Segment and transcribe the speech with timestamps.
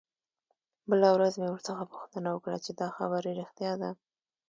[0.89, 3.89] بله ورځ مې ورڅخه پوښتنه وکړه چې دا خبره رښتيا ده.